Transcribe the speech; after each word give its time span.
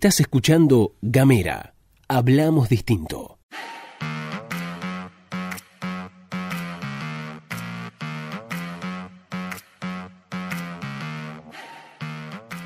Estás 0.00 0.18
escuchando 0.20 0.94
Gamera. 1.02 1.74
Hablamos 2.08 2.70
distinto. 2.70 3.38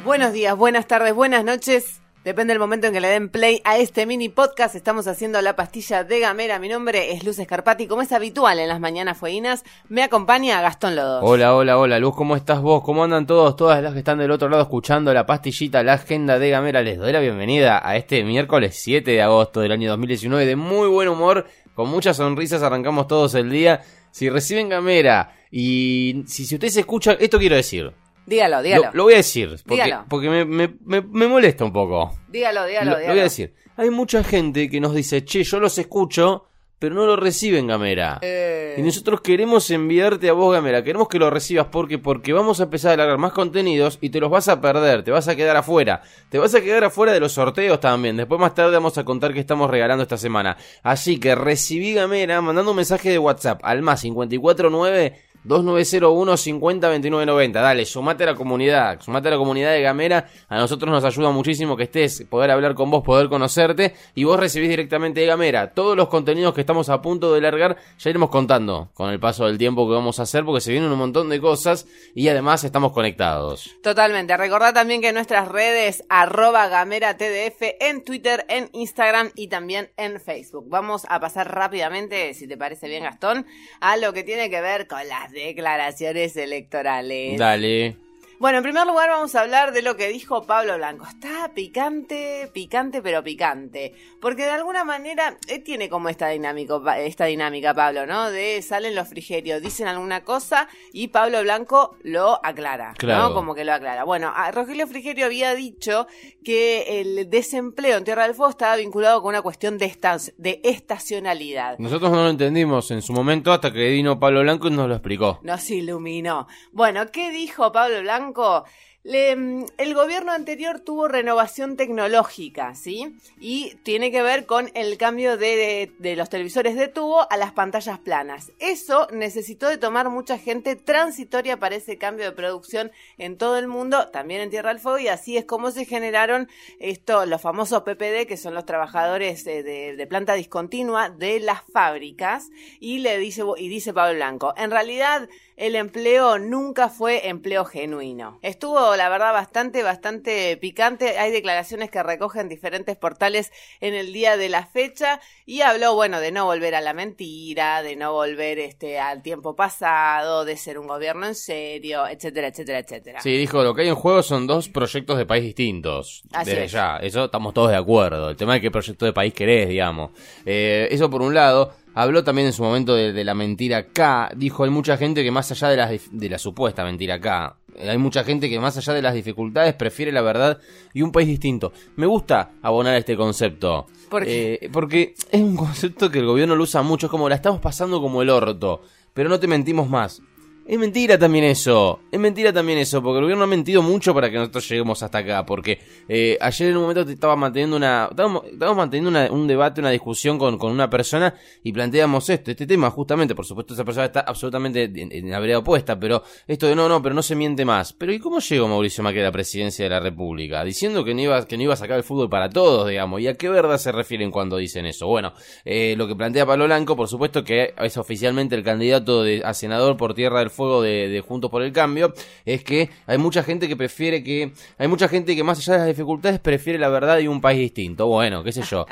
Buenos 0.05 0.33
días, 0.33 0.57
buenas 0.57 0.87
tardes, 0.87 1.13
buenas 1.13 1.45
noches. 1.45 2.04
Depende 2.25 2.55
del 2.55 2.59
momento 2.59 2.87
en 2.87 2.95
que 2.95 3.03
le 3.03 3.09
den 3.09 3.29
play 3.29 3.61
a 3.65 3.77
este 3.77 4.07
mini 4.07 4.31
podcast. 4.31 4.75
Estamos 4.75 5.07
haciendo 5.09 5.43
la 5.43 5.57
pastilla 5.57 6.05
de 6.05 6.21
Gamera. 6.21 6.59
Mi 6.59 6.71
nombre 6.71 7.13
es 7.13 7.23
Luz 7.23 7.39
Escarpati. 7.39 7.87
Como 7.87 8.01
es 8.01 8.13
habitual 8.13 8.59
en 8.61 8.69
las 8.69 8.81
mañanas 8.81 9.19
fueguinas, 9.19 9.63
me 9.91 10.03
acompaña 10.03 10.63
Gastón 10.63 10.97
Lodo. 10.97 11.21
Hola, 11.21 11.55
hola, 11.55 11.77
hola, 11.77 11.99
Luz, 11.99 12.17
¿cómo 12.17 12.35
estás 12.35 12.63
vos? 12.63 12.83
¿Cómo 12.83 13.05
andan 13.05 13.27
todos, 13.27 13.57
todas 13.57 13.83
las 13.83 13.93
que 13.93 13.99
están 13.99 14.17
del 14.17 14.31
otro 14.31 14.49
lado 14.49 14.63
escuchando 14.63 15.13
la 15.13 15.27
pastillita, 15.27 15.83
la 15.83 15.93
agenda 15.93 16.39
de 16.39 16.49
Gamera? 16.49 16.81
Les 16.81 16.97
doy 16.97 17.13
la 17.13 17.21
bienvenida 17.21 17.87
a 17.87 17.95
este 17.99 18.25
miércoles 18.25 18.75
7 18.83 19.11
de 19.11 19.21
agosto 19.21 19.61
del 19.61 19.73
año 19.73 19.91
2019 19.91 20.47
de 20.47 20.57
muy 20.57 20.89
buen 20.89 21.09
humor, 21.09 21.47
con 21.75 21.91
muchas 21.91 22.17
sonrisas, 22.17 22.63
arrancamos 22.63 23.07
todos 23.07 23.35
el 23.35 23.51
día. 23.51 23.83
Si 24.13 24.31
reciben 24.31 24.71
Gamera 24.71 25.37
y 25.51 26.25
si, 26.27 26.47
si 26.47 26.55
ustedes 26.55 26.79
escuchan, 26.79 27.19
esto 27.21 27.39
quiero 27.39 27.57
decir. 27.57 27.93
Dígalo, 28.27 28.63
dígalo. 28.63 28.85
Lo, 28.87 28.93
lo 28.93 29.03
voy 29.05 29.15
a 29.15 29.17
decir, 29.19 29.51
porque, 29.67 29.85
Dígalo. 29.85 30.05
porque 30.09 30.29
me, 30.31 30.45
me- 30.45 30.75
me- 30.85 31.03
me 31.03 31.27
molesta 31.29 31.65
un 31.65 31.73
poco. 31.73 32.13
Dígalo, 32.29 32.65
dígalo, 32.67 32.85
lo, 32.87 32.91
lo 32.93 32.99
dígalo. 32.99 33.13
voy 33.15 33.21
a 33.21 33.25
decir. 33.25 33.55
Hay 33.77 33.91
mucha 33.91 34.23
gente 34.25 34.69
que 34.71 34.81
nos 34.81 34.95
dice, 34.95 35.25
che, 35.25 35.43
yo 35.43 35.59
los 35.61 35.77
escucho, 35.79 36.47
pero 36.79 36.95
no 36.95 37.07
lo 37.07 37.17
reciben 37.17 37.67
Gamera. 37.67 38.19
Eh, 38.23 38.77
Y 38.79 38.83
nosotros 38.83 39.21
queremos 39.21 39.71
enviarte 39.71 40.29
a 40.29 40.33
vos, 40.33 40.53
Gamera. 40.55 40.83
Queremos 40.85 41.09
que 41.09 41.19
lo 41.19 41.29
recibas 41.31 41.67
porque 41.71 41.99
porque 41.99 42.33
vamos 42.33 42.61
a 42.61 42.65
empezar 42.65 42.93
a 42.93 42.97
largar 42.99 43.19
más 43.19 43.33
contenidos 43.33 43.99
y 44.01 44.11
te 44.11 44.21
los 44.21 44.31
vas 44.31 44.49
a 44.49 44.61
perder, 44.61 45.03
te 45.03 45.11
vas 45.11 45.27
a 45.29 45.35
quedar 45.37 45.57
afuera. 45.57 46.03
Te 46.31 46.39
vas 46.39 46.55
a 46.55 46.61
quedar 46.61 46.85
afuera 46.85 47.13
de 47.13 47.21
los 47.21 47.33
sorteos 47.33 47.81
también. 47.81 48.17
Después 48.17 48.41
más 48.41 48.55
tarde 48.55 48.73
vamos 48.73 48.97
a 48.99 49.05
contar 49.05 49.33
qué 49.33 49.41
estamos 49.41 49.71
regalando 49.71 50.03
esta 50.03 50.19
semana. 50.19 50.57
Así 50.83 51.19
que 51.19 51.35
recibí 51.35 51.95
Gamera 51.95 52.41
mandando 52.41 52.71
un 52.73 52.77
mensaje 52.77 53.11
de 53.11 53.19
WhatsApp 53.19 53.61
al 53.65 53.83
más 53.83 54.03
549 54.03 55.21
2901 55.45 56.37
502990. 56.37 57.61
Dale, 57.61 57.85
sumate 57.85 58.25
a 58.25 58.27
la 58.29 58.35
comunidad, 58.35 59.01
sumate 59.01 59.29
a 59.29 59.33
la 59.33 59.37
comunidad 59.37 59.73
de 59.73 59.83
Gamera. 59.83 60.29
A 60.49 60.59
nosotros 60.59 60.91
nos 60.91 61.05
ayuda 61.05 61.31
muchísimo 61.31 61.77
que 61.77 61.85
estés, 61.85 62.25
poder 62.29 62.51
hablar 62.51 62.75
con 62.75 62.91
vos, 62.91 63.05
poder 63.05 63.29
conocerte. 63.29 63.95
Y 64.15 64.25
vos 64.25 64.41
recibís 64.41 64.69
directamente 64.69 65.21
de 65.21 65.27
Gamera 65.27 65.73
todos 65.73 65.97
los 65.97 66.09
contenidos 66.09 66.55
que 66.55 66.63
estamos 66.63 66.89
a 66.89 67.03
punto 67.03 67.33
de 67.35 67.41
largar. 67.41 67.77
Ya 67.99 68.11
iremos 68.11 68.31
contando 68.31 68.91
con 68.95 69.11
el 69.11 69.21
paso 69.21 69.47
del 69.47 69.59
tiempo 69.59 69.87
que 69.87 69.95
vamos 69.95 70.19
a 70.19 70.23
hacer, 70.23 70.45
porque 70.45 70.61
se 70.61 70.73
vienen 70.73 70.91
un 70.91 70.99
montón 70.99 71.29
de 71.29 71.41
cosas 71.41 71.87
y 72.15 72.29
además 72.29 72.65
estamos 72.65 72.93
conectados. 72.93 73.71
Totalmente. 73.83 74.37
Recordad 74.37 74.73
también 74.73 75.03
que 75.03 75.13
nuestras 75.13 75.49
redes, 75.49 76.05
arroba 76.09 76.69
gamera 76.69 77.17
TDF, 77.17 77.63
en 77.81 78.03
Twitter, 78.03 78.47
en 78.49 78.71
Instagram 78.73 79.31
y 79.35 79.49
también 79.49 79.91
en 79.97 80.21
Facebook. 80.21 80.65
Vamos 80.69 81.07
a 81.09 81.21
pasar 81.21 81.55
rápidamente, 81.55 82.33
si 82.33 82.49
te 82.49 82.57
parece 82.57 82.89
bien, 82.89 83.05
Gastón, 83.05 83.47
a 83.81 83.97
lo 83.97 84.13
que 84.13 84.23
tiene 84.23 84.49
que 84.49 84.61
ver 84.61 84.87
con 84.87 85.07
las 85.07 85.34
declaraciones 85.35 86.37
electorales. 86.37 87.39
Dale. 87.39 87.97
Bueno, 88.45 88.59
en 88.59 88.65
primer 88.65 88.87
lugar 88.87 89.09
vamos 89.09 89.35
a 89.35 89.41
hablar 89.41 89.73
de 89.73 89.81
lo 89.81 89.97
que 89.97 90.09
dijo 90.09 90.43
Pablo 90.43 90.77
Blanco. 90.77 91.07
Está 91.09 91.51
picante, 91.55 92.51
picante, 92.53 93.01
pero 93.01 93.25
picante. 93.25 93.95
Porque 94.21 94.43
de 94.43 94.51
alguna 94.51 94.85
manera 94.85 95.39
él 95.49 95.63
tiene 95.63 95.89
como 95.89 96.11
esta, 96.11 96.29
dinámico, 96.29 96.85
esta 96.91 97.25
dinámica, 97.25 97.73
Pablo, 97.73 98.05
¿no? 98.05 98.31
De 98.31 98.61
salen 98.61 98.95
los 98.95 99.09
frigerios, 99.09 99.63
dicen 99.63 99.87
alguna 99.87 100.25
cosa 100.25 100.69
y 100.93 101.09
Pablo 101.09 101.41
Blanco 101.41 101.97
lo 102.03 102.39
aclara, 102.45 102.93
Claro. 102.99 103.31
¿no? 103.31 103.35
Como 103.35 103.55
que 103.55 103.65
lo 103.65 103.73
aclara. 103.73 104.05
Bueno, 104.05 104.31
a 104.37 104.51
Rogelio 104.51 104.87
Frigerio 104.87 105.25
había 105.25 105.55
dicho 105.55 106.07
que 106.45 107.01
el 107.01 107.31
desempleo 107.31 107.97
en 107.97 108.05
Tierra 108.05 108.25
del 108.25 108.35
Fuego 108.35 108.51
estaba 108.51 108.77
vinculado 108.77 109.23
con 109.23 109.31
una 109.31 109.41
cuestión 109.41 109.79
de, 109.79 109.91
de 110.37 110.61
estacionalidad. 110.65 111.79
Nosotros 111.79 112.11
no 112.11 112.25
lo 112.25 112.29
entendimos 112.29 112.91
en 112.91 113.01
su 113.01 113.15
momento 113.15 113.55
hasta 113.55 113.73
que 113.73 113.89
vino 113.89 114.21
Pablo 114.21 114.43
Blanco 114.43 114.69
y 114.69 114.73
nos 114.73 114.87
lo 114.87 114.97
explicó. 114.97 115.41
Nos 115.43 115.71
iluminó. 115.71 116.47
Bueno, 116.73 117.11
¿qué 117.11 117.31
dijo 117.31 117.73
Pablo 117.73 118.03
Blanco? 118.03 118.34
过. 118.35 118.67
Le- 119.05 119.37
mm, 119.37 119.67
el 119.77 119.93
gobierno 119.93 120.33
anterior 120.33 120.81
tuvo 120.81 121.09
renovación 121.09 121.77
tecnológica, 121.77 122.75
¿sí? 122.75 123.15
Y 123.39 123.75
tiene 123.83 124.11
que 124.11 124.23
ver 124.23 124.47
con 124.47 124.71
el 124.73 124.97
cambio 124.97 125.37
de, 125.37 125.93
los 126.17 126.31
televisores 126.31 126.75
de 126.75 126.89
tubo 126.89 127.31
a 127.31 127.37
las 127.37 127.53
pantallas 127.53 127.99
planas. 127.99 128.51
Eso 128.61 129.07
necesitó 129.13 129.69
de 129.69 129.77
tomar 129.77 130.09
mucha 130.09 130.39
gente 130.39 130.75
transitoria 130.75 131.59
para 131.59 131.77
ese 131.77 131.99
cambio 131.99 132.25
de 132.25 132.33
producción 132.33 132.93
en 133.19 133.37
todo 133.37 133.59
el 133.59 133.69
mundo, 133.69 134.09
también 134.09 134.41
en 134.41 134.49
Tierra 134.49 134.71
del 134.71 134.81
Fuego, 134.81 134.99
y 134.99 135.09
así 135.09 135.37
es 135.37 135.45
como 135.45 135.71
se 135.71 135.85
generaron 135.85 136.49
esto, 136.81 137.27
los 137.27 137.43
famosos 137.43 137.83
PPD, 137.83 138.27
que 138.27 138.39
son 138.39 138.55
los 138.55 138.65
trabajadores 138.65 139.47
eh, 139.47 139.63
de, 139.63 139.97
de 139.97 140.07
planta 140.07 140.33
discontinua 140.33 141.11
de 141.11 141.41
las 141.41 141.61
fábricas, 141.71 142.49
y 142.81 143.01
le 143.01 143.19
dice, 143.19 143.43
y 143.59 143.69
dice 143.69 143.93
Pablo 143.93 144.15
Blanco, 144.15 144.55
en 144.57 144.71
realidad 144.71 145.29
el 145.57 145.77
empleo 145.77 146.39
nunca 146.39 146.89
fue 146.89 147.29
empleo 147.29 147.65
genuino. 147.65 148.39
Estuvo, 148.43 148.94
la 148.97 149.09
verdad, 149.09 149.33
bastante, 149.33 149.83
bastante 149.83 150.57
picante. 150.57 151.19
Hay 151.19 151.31
declaraciones 151.31 151.91
que 151.91 152.03
recogen 152.03 152.49
diferentes 152.49 152.97
portales 152.97 153.53
en 153.81 153.95
el 153.95 154.13
día 154.13 154.37
de 154.37 154.49
la 154.49 154.67
fecha 154.67 155.21
y 155.47 155.61
habló, 155.63 155.95
bueno, 155.95 156.21
de 156.21 156.33
no 156.33 156.45
volver 156.45 156.75
a 156.75 156.81
la 156.81 156.95
mentira, 156.95 157.83
de 157.83 157.97
no 157.97 158.13
volver 158.13 158.59
este 158.59 158.99
al 158.99 159.23
tiempo 159.23 159.55
pasado, 159.57 160.45
de 160.45 160.57
ser 160.57 160.79
un 160.79 160.87
gobierno 160.87 161.27
en 161.27 161.35
serio, 161.35 162.07
etcétera, 162.07 162.49
etcétera, 162.49 162.79
etcétera. 162.79 163.21
Sí, 163.21 163.37
dijo, 163.37 163.63
lo 163.63 163.75
que 163.75 163.83
hay 163.83 163.89
en 163.89 163.95
juego 163.95 164.23
son 164.23 164.47
dos 164.47 164.69
proyectos 164.69 165.19
de 165.19 165.27
país 165.27 165.45
distintos. 165.45 166.23
Así 166.33 166.51
Desde 166.51 166.65
es. 166.65 166.73
ya, 166.73 166.97
eso 166.99 167.27
estamos 167.27 167.55
todos 167.55 167.71
de 167.71 167.77
acuerdo. 167.77 168.31
El 168.31 168.37
tema 168.37 168.55
de 168.55 168.61
qué 168.61 168.71
proyecto 168.71 169.05
de 169.07 169.13
país 169.13 169.35
querés, 169.35 169.69
digamos. 169.69 170.11
Eh, 170.45 170.89
eso 170.91 171.11
por 171.11 171.23
un 171.23 171.35
lado. 171.35 171.73
Habló 171.97 172.25
también 172.25 172.49
en 172.49 172.53
su 172.53 172.65
momento 172.65 172.97
de, 172.97 173.13
de 173.13 173.23
la 173.23 173.35
mentira 173.35 173.87
K. 173.87 174.31
Dijo, 174.35 174.65
hay 174.65 174.71
mucha 174.71 174.97
gente 174.97 175.23
que 175.23 175.31
más 175.31 175.53
allá 175.53 175.69
de 175.69 175.77
la, 175.77 175.89
de 176.11 176.29
la 176.29 176.39
supuesta 176.39 176.83
mentira 176.83 177.21
K, 177.21 177.57
hay 177.81 177.99
mucha 177.99 178.25
gente 178.25 178.49
que 178.49 178.61
más 178.61 178.77
allá 178.77 178.93
de 178.93 179.03
las 179.03 179.15
dificultades 179.15 179.75
prefiere 179.75 180.13
la 180.13 180.23
verdad 180.23 180.59
y 180.93 181.03
un 181.03 181.13
país 181.13 181.29
distinto. 181.29 181.73
Me 181.97 182.07
gusta 182.07 182.53
abonar 182.63 182.95
este 182.97 183.17
concepto. 183.17 183.87
¿Por 184.09 184.25
qué? 184.25 184.59
Eh, 184.61 184.71
porque 184.73 185.15
es 185.31 185.41
un 185.41 185.57
concepto 185.57 186.11
que 186.11 186.21
el 186.21 186.27
gobierno 186.27 186.57
lo 186.57 186.65
usa 186.65 186.83
mucho. 186.83 187.07
Es 187.07 187.11
como 187.11 187.29
la 187.29 187.35
estamos 187.35 187.61
pasando 187.61 188.01
como 188.01 188.23
el 188.23 188.31
orto. 188.31 188.83
Pero 189.13 189.29
no 189.29 189.39
te 189.39 189.47
mentimos 189.47 189.89
más. 189.89 190.23
Es 190.67 190.79
mentira 190.79 191.19
también 191.19 191.45
eso, 191.45 192.01
es 192.11 192.19
mentira 192.19 192.51
también 192.51 192.79
eso, 192.79 193.03
porque 193.03 193.19
el 193.19 193.25
gobierno 193.25 193.45
ha 193.45 193.47
mentido 193.47 193.83
mucho 193.83 194.15
para 194.15 194.31
que 194.31 194.39
nosotros 194.39 194.67
lleguemos 194.67 195.03
hasta 195.03 195.19
acá, 195.19 195.45
porque 195.45 195.79
eh, 196.09 196.39
ayer 196.41 196.71
en 196.71 196.77
un 196.77 196.83
momento 196.85 197.05
te 197.05 197.13
estaba 197.13 197.37
manteniendo 197.37 197.77
una, 197.77 198.09
estábamos, 198.11 198.45
estábamos 198.47 198.79
manteniendo 198.79 199.11
una- 199.11 199.31
un 199.31 199.47
debate, 199.47 199.83
una 199.83 199.91
discusión 199.91 200.39
con, 200.39 200.57
con 200.57 200.73
una 200.73 200.89
persona 200.89 201.35
y 201.63 201.71
planteamos 201.71 202.31
esto, 202.31 202.51
este 202.51 202.67
tema 202.67 202.91
justamente, 202.91 203.35
por 203.35 203.45
supuesto 203.45 203.75
esa 203.75 203.85
persona 203.85 204.07
está 204.07 204.21
absolutamente 204.21 204.85
en, 204.85 205.31
la 205.31 205.39
vereda 205.39 205.59
opuesta, 205.59 206.01
pero 206.01 206.23
esto 206.47 206.67
de 206.67 206.75
no, 206.75 206.89
no, 206.89 207.03
pero 207.03 207.15
no 207.15 207.23
se 207.23 207.37
miente 207.37 207.67
más. 207.67 207.93
Pero 207.93 208.15
¿y 208.15 208.19
cómo 208.19 208.39
llegó 208.39 208.67
Mauricio 208.67 209.05
Macri 209.05 209.21
a 209.21 209.25
la 209.25 209.33
presidencia 209.33 209.85
de 209.85 209.91
la 209.91 210.01
República? 210.01 210.65
Diciendo 210.65 211.05
que 211.05 211.13
no 211.13 211.21
iba, 211.21 211.47
que 211.47 211.59
no 211.59 211.65
iba 211.65 211.75
a 211.75 211.77
sacar 211.77 211.99
el 211.99 212.05
fútbol 212.05 212.31
para 212.31 212.49
todos, 212.49 212.89
digamos, 212.89 213.21
¿y 213.21 213.29
a 213.29 213.35
qué 213.35 213.51
verdad 213.51 213.77
se 213.77 213.93
refieren 213.93 214.31
cuando 214.31 214.57
dicen 214.57 214.87
eso? 214.87 215.09
Bueno, 215.09 215.35
eh, 215.67 215.95
lo 215.99 216.09
que 216.09 216.17
plantea 216.17 216.47
Pablo 216.47 216.65
Blanco, 216.65 216.97
por 216.97 217.09
supuesto 217.09 217.45
que 217.45 217.75
es 217.77 217.99
oficialmente 217.99 218.55
el 218.55 218.63
candidato 218.65 219.23
de, 219.23 219.43
a 219.45 219.53
senador 219.53 219.99
por 219.99 220.15
Tierra 220.15 220.39
del 220.39 220.54
Fuego 220.55 220.83
de, 220.83 221.23
Juntos 221.27 221.51
por 221.51 221.63
el 221.63 221.73
Cambio, 221.73 222.15
es 222.45 222.63
que 222.65 222.91
hay 223.07 223.19
mucha 223.19 223.43
gente 223.43 223.69
que 223.69 223.77
prefiere 223.77 224.23
que, 224.23 224.53
hay 224.79 224.89
mucha 224.89 225.09
gente 225.09 225.35
que 225.37 225.45
más 225.45 225.59
allá 225.59 225.75
de 225.75 225.79
las 225.81 225.89
dificultades 225.89 226.41
prefiere 226.41 226.79
la 226.79 226.89
verdad 226.89 227.19
y 227.19 227.29
un 227.29 227.41
país 227.41 227.59
distinto. 227.59 228.07
Bueno, 228.07 228.43
qué 228.43 228.53
sé 228.53 228.63
yo. 228.63 228.87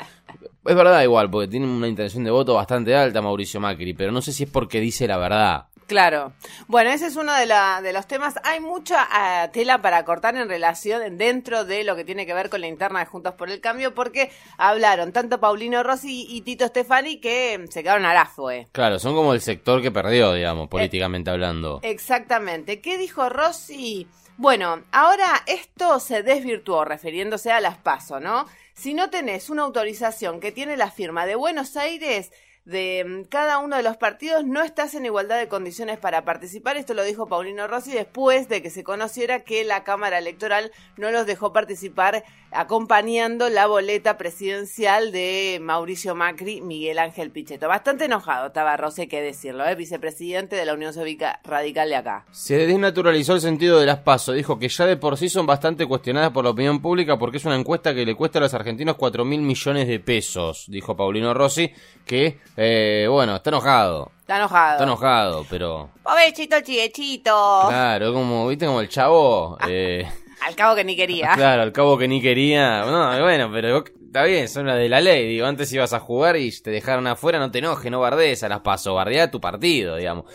Es 0.65 0.75
verdad 0.75 1.01
igual, 1.03 1.29
porque 1.29 1.47
tiene 1.49 1.65
una 1.65 1.87
intención 1.87 2.23
de 2.23 2.31
voto 2.31 2.53
bastante 2.53 2.95
alta 2.95 3.21
Mauricio 3.21 3.59
Macri, 3.59 3.93
pero 3.93 4.11
no 4.11 4.21
sé 4.21 4.31
si 4.31 4.43
es 4.43 4.49
porque 4.49 4.79
dice 4.79 5.07
la 5.07 5.17
verdad. 5.17 5.65
Claro. 5.93 6.33
Bueno, 6.67 6.89
ese 6.89 7.05
es 7.07 7.15
uno 7.15 7.33
de, 7.33 7.45
la- 7.45 7.81
de 7.81 7.93
los 7.93 8.07
temas. 8.07 8.35
Hay 8.43 8.59
mucha 8.59 9.07
ah, 9.11 9.49
tela 9.53 9.81
para 9.81 10.03
cortar 10.05 10.35
en 10.35 10.49
relación 10.49 11.17
dentro 11.17 11.65
de 11.65 11.83
lo 11.83 11.95
que 11.95 12.03
tiene 12.03 12.25
que 12.25 12.33
ver 12.33 12.49
con 12.49 12.61
la 12.61 12.67
interna 12.67 12.99
de 12.99 13.05
Juntos 13.05 13.35
por 13.35 13.49
el 13.49 13.61
Cambio, 13.61 13.93
porque 13.93 14.31
hablaron 14.57 15.11
tanto 15.13 15.39
Paulino 15.39 15.83
Rossi 15.83 16.25
y 16.29 16.41
Tito 16.41 16.65
Stefani 16.67 17.19
que 17.21 17.65
se 17.69 17.83
quedaron 17.83 18.05
a 18.05 18.13
la 18.13 18.25
fue. 18.25 18.67
Claro, 18.71 18.97
son 18.99 19.13
como 19.15 19.33
el 19.33 19.41
sector 19.41 19.81
que 19.81 19.91
perdió, 19.91 20.33
digamos, 20.33 20.67
políticamente 20.67 21.29
hablando. 21.29 21.79
Exactamente. 21.83 22.81
¿Qué 22.81 22.97
dijo 22.97 23.29
Rossi? 23.29 24.07
Bueno, 24.37 24.81
ahora 24.91 25.43
esto 25.45 25.99
se 25.99 26.23
desvirtuó 26.23 26.85
refiriéndose 26.85 27.51
a 27.51 27.61
las 27.61 27.77
PASO, 27.77 28.19
¿no? 28.19 28.47
Si 28.73 28.95
no 28.95 29.11
tenés 29.11 29.51
una 29.51 29.61
autorización 29.61 30.39
que 30.39 30.51
tiene 30.51 30.75
la 30.75 30.89
firma 30.89 31.27
de 31.27 31.35
Buenos 31.35 31.77
Aires, 31.77 32.31
de 32.65 33.05
mm, 33.05 33.23
cada 33.29 33.59
uno 33.59 33.75
de 33.75 33.83
los 33.83 33.97
partidos 33.97 34.45
no 34.45 34.61
estás 34.61 34.95
en 34.95 35.05
igualdad 35.05 35.37
de 35.37 35.47
condiciones 35.47 35.97
para 35.97 36.23
participar. 36.25 36.77
Esto 36.77 36.93
lo 36.93 37.03
dijo 37.03 37.27
Paulino 37.27 37.67
Rossi 37.67 37.91
después 37.91 38.47
de 38.47 38.61
que 38.61 38.69
se 38.69 38.83
conociera 38.83 39.41
que 39.41 39.63
la 39.63 39.83
Cámara 39.83 40.17
Electoral 40.17 40.71
no 40.97 41.11
los 41.11 41.25
dejó 41.25 41.51
participar 41.51 42.23
acompañando 42.51 43.49
la 43.49 43.67
boleta 43.67 44.17
presidencial 44.17 45.11
de 45.11 45.59
Mauricio 45.61 46.15
Macri, 46.15 46.61
Miguel 46.61 46.99
Ángel 46.99 47.31
Pichetto. 47.31 47.67
Bastante 47.67 48.05
enojado 48.05 48.47
estaba 48.47 48.77
Rossi, 48.77 49.07
que 49.07 49.21
decirlo, 49.21 49.65
¿eh? 49.65 49.75
vicepresidente 49.75 50.55
de 50.55 50.65
la 50.65 50.73
Unión 50.73 50.93
Cívica 50.93 51.39
Radical 51.43 51.89
de 51.89 51.95
acá. 51.95 52.25
Se 52.31 52.67
desnaturalizó 52.67 53.33
el 53.33 53.41
sentido 53.41 53.79
de 53.79 53.85
las 53.85 53.99
pasos. 53.99 54.35
Dijo 54.35 54.59
que 54.59 54.69
ya 54.69 54.85
de 54.85 54.97
por 54.97 55.17
sí 55.17 55.29
son 55.29 55.45
bastante 55.45 55.85
cuestionadas 55.85 56.31
por 56.31 56.43
la 56.43 56.51
opinión 56.51 56.81
pública 56.81 57.17
porque 57.17 57.37
es 57.37 57.45
una 57.45 57.55
encuesta 57.55 57.93
que 57.93 58.05
le 58.05 58.15
cuesta 58.15 58.39
a 58.39 58.43
los 58.43 58.53
argentinos 58.53 58.95
4 58.95 59.25
mil 59.25 59.41
millones 59.41 59.87
de 59.87 59.99
pesos, 59.99 60.65
dijo 60.67 60.95
Paulino 60.95 61.33
Rossi, 61.33 61.71
que, 62.05 62.39
eh, 62.57 63.07
bueno, 63.09 63.35
está 63.35 63.49
enojado. 63.49 64.11
Está 64.21 64.37
enojado. 64.37 64.71
Está 64.73 64.83
enojado, 64.83 65.45
pero... 65.49 65.89
Pobrecito 66.03 66.59
chiechito. 66.61 67.65
Claro, 67.67 68.13
como, 68.13 68.47
viste, 68.47 68.65
como 68.65 68.81
el 68.81 68.89
chavo... 68.89 69.57
Eh, 69.67 70.05
Al 70.45 70.55
cabo 70.55 70.75
que 70.75 70.83
ni 70.83 70.95
quería. 70.95 71.31
Claro, 71.35 71.61
al 71.61 71.71
cabo 71.71 71.97
que 71.97 72.07
ni 72.07 72.21
quería. 72.21 72.83
No, 72.85 73.21
bueno, 73.21 73.49
pero 73.51 73.83
está 74.05 74.23
bien, 74.23 74.49
son 74.49 74.67
las 74.67 74.77
de 74.77 74.89
la 74.89 74.99
ley. 74.99 75.25
Digo, 75.27 75.45
antes 75.45 75.71
ibas 75.71 75.93
a 75.93 75.99
jugar 76.01 76.35
y 76.35 76.51
te 76.61 76.69
dejaron 76.69 77.07
afuera, 77.07 77.39
no 77.39 77.49
te 77.49 77.59
enojes, 77.59 77.89
no 77.89 78.01
bardees 78.01 78.43
a 78.43 78.49
las 78.49 78.59
paso, 78.59 78.93
bardea 78.93 79.31
tu 79.31 79.39
partido, 79.39 79.95
digamos. 79.95 80.25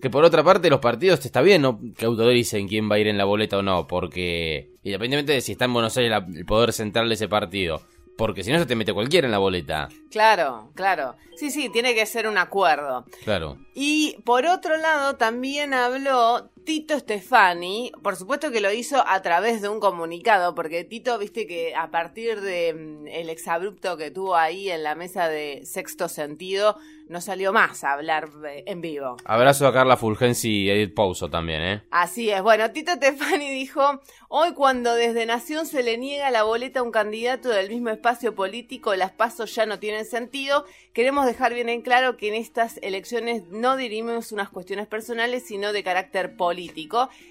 Que 0.00 0.08
por 0.08 0.24
otra 0.24 0.44
parte, 0.44 0.70
los 0.70 0.78
partidos 0.78 1.24
está 1.24 1.40
bien 1.42 1.62
¿no? 1.62 1.80
que 1.96 2.04
autoricen 2.04 2.68
quién 2.68 2.88
va 2.88 2.94
a 2.94 2.98
ir 3.00 3.08
en 3.08 3.18
la 3.18 3.24
boleta 3.24 3.58
o 3.58 3.62
no, 3.62 3.88
porque 3.88 4.70
independientemente 4.84 5.32
de 5.32 5.40
si 5.40 5.52
está 5.52 5.64
en 5.64 5.72
Buenos 5.72 5.96
Aires 5.96 6.10
la- 6.12 6.26
el 6.38 6.44
poder 6.46 6.72
central 6.72 7.08
de 7.08 7.14
ese 7.14 7.26
partido, 7.28 7.82
porque 8.16 8.42
si 8.42 8.52
no 8.52 8.58
se 8.58 8.66
te 8.66 8.76
mete 8.76 8.92
cualquiera 8.92 9.26
en 9.26 9.32
la 9.32 9.38
boleta. 9.38 9.88
Claro, 10.10 10.70
claro. 10.74 11.16
Sí, 11.36 11.50
sí, 11.50 11.68
tiene 11.68 11.94
que 11.94 12.06
ser 12.06 12.26
un 12.26 12.38
acuerdo. 12.38 13.04
Claro. 13.24 13.58
Y 13.74 14.16
por 14.24 14.46
otro 14.46 14.76
lado, 14.76 15.16
también 15.16 15.74
habló 15.74 16.50
Tito 16.66 16.98
Stefani, 16.98 17.92
por 18.02 18.16
supuesto 18.16 18.50
que 18.50 18.60
lo 18.60 18.72
hizo 18.72 19.06
a 19.06 19.22
través 19.22 19.62
de 19.62 19.68
un 19.68 19.78
comunicado, 19.78 20.56
porque 20.56 20.82
Tito, 20.82 21.16
viste 21.16 21.46
que 21.46 21.76
a 21.76 21.92
partir 21.92 22.40
de 22.40 22.74
mm, 22.74 23.06
el 23.06 23.30
exabrupto 23.30 23.96
que 23.96 24.10
tuvo 24.10 24.34
ahí 24.34 24.68
en 24.68 24.82
la 24.82 24.96
mesa 24.96 25.28
de 25.28 25.64
sexto 25.64 26.08
sentido, 26.08 26.76
no 27.08 27.20
salió 27.20 27.52
más 27.52 27.84
a 27.84 27.92
hablar 27.92 28.28
eh, 28.48 28.64
en 28.66 28.80
vivo. 28.80 29.16
Abrazo 29.24 29.68
a 29.68 29.72
Carla 29.72 29.96
Fulgensi 29.96 30.64
y 30.64 30.70
Edith 30.70 30.92
Pouso 30.92 31.30
también, 31.30 31.62
¿eh? 31.62 31.82
Así 31.92 32.30
es. 32.30 32.42
Bueno, 32.42 32.68
Tito 32.72 32.94
Stefani 32.94 33.48
dijo, 33.48 34.00
hoy 34.28 34.52
cuando 34.54 34.92
desde 34.96 35.24
Nación 35.24 35.66
se 35.66 35.84
le 35.84 35.98
niega 35.98 36.32
la 36.32 36.42
boleta 36.42 36.80
a 36.80 36.82
un 36.82 36.90
candidato 36.90 37.48
del 37.48 37.70
mismo 37.70 37.90
espacio 37.90 38.34
político, 38.34 38.96
las 38.96 39.12
pasos 39.12 39.54
ya 39.54 39.66
no 39.66 39.78
tienen 39.78 40.04
sentido. 40.04 40.64
Queremos 40.92 41.26
dejar 41.26 41.54
bien 41.54 41.68
en 41.68 41.82
claro 41.82 42.16
que 42.16 42.26
en 42.26 42.34
estas 42.34 42.80
elecciones 42.82 43.44
no 43.50 43.76
dirimimos 43.76 44.32
unas 44.32 44.48
cuestiones 44.48 44.88
personales, 44.88 45.46
sino 45.46 45.72
de 45.72 45.84
carácter 45.84 46.36
político. 46.36 46.55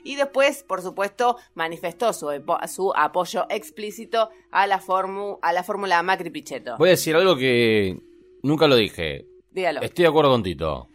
Y 0.04 0.16
después, 0.16 0.64
por 0.64 0.82
supuesto, 0.82 1.38
manifestó 1.54 2.14
su, 2.14 2.28
su 2.68 2.94
apoyo 2.96 3.46
explícito 3.50 4.30
a 4.52 4.68
la, 4.68 4.80
formu- 4.80 5.40
a 5.42 5.52
la 5.54 5.64
fórmula 5.64 6.02
Macri-Pichetto. 6.04 6.78
Voy 6.78 6.90
a 6.90 6.92
decir 6.92 7.16
algo 7.16 7.36
que 7.36 8.00
nunca 8.44 8.68
lo 8.68 8.76
dije. 8.76 9.26
Dígalo. 9.52 9.82
Estoy 9.82 10.04
de 10.04 10.10
acuerdo 10.10 10.32
con 10.32 10.44
Tito. 10.44 10.88